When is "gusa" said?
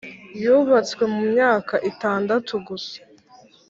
2.67-2.99